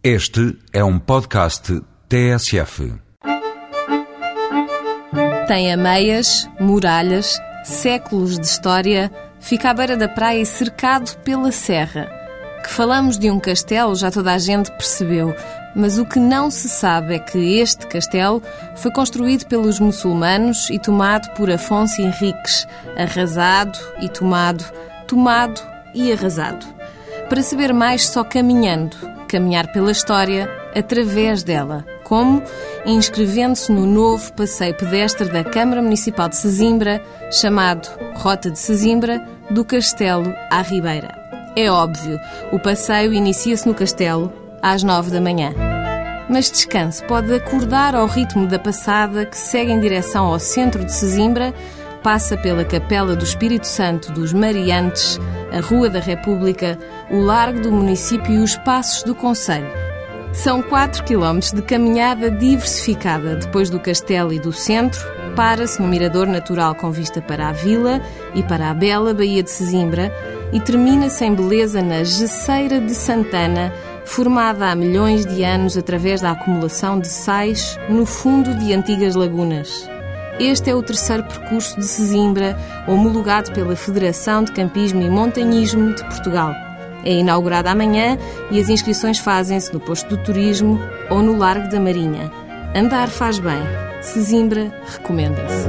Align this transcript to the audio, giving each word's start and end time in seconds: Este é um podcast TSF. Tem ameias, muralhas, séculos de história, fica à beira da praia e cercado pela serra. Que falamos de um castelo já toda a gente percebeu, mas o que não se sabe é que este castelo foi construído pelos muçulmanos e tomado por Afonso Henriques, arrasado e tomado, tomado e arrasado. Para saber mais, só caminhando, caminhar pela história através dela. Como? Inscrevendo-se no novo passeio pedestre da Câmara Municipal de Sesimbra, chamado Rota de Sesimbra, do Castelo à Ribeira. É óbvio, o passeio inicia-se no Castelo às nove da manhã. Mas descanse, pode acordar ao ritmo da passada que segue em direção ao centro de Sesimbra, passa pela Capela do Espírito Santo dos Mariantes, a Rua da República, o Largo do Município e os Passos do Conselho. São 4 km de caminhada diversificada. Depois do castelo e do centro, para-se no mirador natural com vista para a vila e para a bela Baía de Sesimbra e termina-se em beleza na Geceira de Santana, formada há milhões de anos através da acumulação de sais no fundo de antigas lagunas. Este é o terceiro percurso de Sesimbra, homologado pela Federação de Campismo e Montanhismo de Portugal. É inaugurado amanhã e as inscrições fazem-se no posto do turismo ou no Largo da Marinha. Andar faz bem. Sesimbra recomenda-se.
Este 0.00 0.56
é 0.72 0.84
um 0.84 0.96
podcast 0.96 1.82
TSF. 2.08 2.94
Tem 5.48 5.72
ameias, 5.72 6.48
muralhas, 6.60 7.36
séculos 7.64 8.38
de 8.38 8.46
história, 8.46 9.10
fica 9.40 9.70
à 9.70 9.74
beira 9.74 9.96
da 9.96 10.06
praia 10.06 10.40
e 10.40 10.46
cercado 10.46 11.16
pela 11.24 11.50
serra. 11.50 12.08
Que 12.62 12.70
falamos 12.70 13.18
de 13.18 13.28
um 13.28 13.40
castelo 13.40 13.96
já 13.96 14.08
toda 14.08 14.32
a 14.32 14.38
gente 14.38 14.70
percebeu, 14.70 15.34
mas 15.74 15.98
o 15.98 16.06
que 16.06 16.20
não 16.20 16.48
se 16.48 16.68
sabe 16.68 17.16
é 17.16 17.18
que 17.18 17.58
este 17.58 17.84
castelo 17.88 18.40
foi 18.76 18.92
construído 18.92 19.46
pelos 19.46 19.80
muçulmanos 19.80 20.70
e 20.70 20.78
tomado 20.78 21.28
por 21.34 21.50
Afonso 21.50 22.00
Henriques, 22.00 22.68
arrasado 22.96 23.76
e 24.00 24.08
tomado, 24.08 24.64
tomado 25.08 25.60
e 25.92 26.12
arrasado. 26.12 26.64
Para 27.28 27.42
saber 27.42 27.74
mais, 27.74 28.08
só 28.08 28.22
caminhando, 28.22 29.17
caminhar 29.28 29.70
pela 29.72 29.92
história 29.92 30.50
através 30.74 31.42
dela. 31.42 31.84
Como? 32.02 32.42
Inscrevendo-se 32.84 33.70
no 33.70 33.86
novo 33.86 34.32
passeio 34.32 34.74
pedestre 34.74 35.28
da 35.28 35.44
Câmara 35.44 35.82
Municipal 35.82 36.28
de 36.28 36.36
Sesimbra, 36.36 37.02
chamado 37.30 37.88
Rota 38.14 38.50
de 38.50 38.58
Sesimbra, 38.58 39.22
do 39.50 39.64
Castelo 39.64 40.34
à 40.50 40.62
Ribeira. 40.62 41.14
É 41.54 41.70
óbvio, 41.70 42.18
o 42.52 42.58
passeio 42.58 43.12
inicia-se 43.12 43.66
no 43.66 43.74
Castelo 43.74 44.32
às 44.62 44.82
nove 44.82 45.10
da 45.10 45.20
manhã. 45.20 45.52
Mas 46.28 46.50
descanse, 46.50 47.02
pode 47.04 47.32
acordar 47.32 47.94
ao 47.94 48.06
ritmo 48.06 48.46
da 48.46 48.58
passada 48.58 49.24
que 49.24 49.36
segue 49.36 49.72
em 49.72 49.80
direção 49.80 50.26
ao 50.26 50.38
centro 50.38 50.84
de 50.84 50.92
Sesimbra, 50.92 51.54
passa 52.02 52.36
pela 52.36 52.64
Capela 52.64 53.14
do 53.14 53.24
Espírito 53.24 53.66
Santo 53.66 54.12
dos 54.12 54.32
Mariantes, 54.32 55.18
a 55.52 55.60
Rua 55.60 55.88
da 55.88 56.00
República, 56.00 56.78
o 57.10 57.20
Largo 57.20 57.60
do 57.60 57.72
Município 57.72 58.32
e 58.32 58.38
os 58.38 58.56
Passos 58.56 59.02
do 59.02 59.14
Conselho. 59.14 59.68
São 60.32 60.62
4 60.62 61.04
km 61.04 61.38
de 61.54 61.62
caminhada 61.62 62.30
diversificada. 62.30 63.36
Depois 63.36 63.70
do 63.70 63.80
castelo 63.80 64.32
e 64.32 64.38
do 64.38 64.52
centro, 64.52 65.00
para-se 65.34 65.80
no 65.80 65.88
mirador 65.88 66.26
natural 66.26 66.74
com 66.74 66.90
vista 66.90 67.20
para 67.20 67.48
a 67.48 67.52
vila 67.52 68.00
e 68.34 68.42
para 68.42 68.70
a 68.70 68.74
bela 68.74 69.14
Baía 69.14 69.42
de 69.42 69.50
Sesimbra 69.50 70.12
e 70.52 70.60
termina-se 70.60 71.24
em 71.24 71.34
beleza 71.34 71.82
na 71.82 72.04
Geceira 72.04 72.80
de 72.80 72.94
Santana, 72.94 73.72
formada 74.04 74.70
há 74.70 74.74
milhões 74.74 75.26
de 75.26 75.42
anos 75.44 75.76
através 75.76 76.20
da 76.20 76.32
acumulação 76.32 76.98
de 76.98 77.08
sais 77.08 77.78
no 77.88 78.06
fundo 78.06 78.54
de 78.54 78.72
antigas 78.72 79.14
lagunas. 79.14 79.88
Este 80.38 80.70
é 80.70 80.74
o 80.74 80.82
terceiro 80.82 81.24
percurso 81.24 81.78
de 81.80 81.84
Sesimbra, 81.84 82.56
homologado 82.86 83.50
pela 83.52 83.74
Federação 83.74 84.44
de 84.44 84.52
Campismo 84.52 85.02
e 85.02 85.10
Montanhismo 85.10 85.92
de 85.92 86.04
Portugal. 86.04 86.52
É 87.04 87.12
inaugurado 87.12 87.68
amanhã 87.68 88.16
e 88.50 88.60
as 88.60 88.68
inscrições 88.68 89.18
fazem-se 89.18 89.72
no 89.72 89.80
posto 89.80 90.08
do 90.08 90.22
turismo 90.22 90.78
ou 91.10 91.22
no 91.22 91.36
Largo 91.36 91.68
da 91.68 91.80
Marinha. 91.80 92.30
Andar 92.74 93.08
faz 93.08 93.40
bem. 93.40 93.62
Sesimbra 94.00 94.72
recomenda-se. 94.86 95.66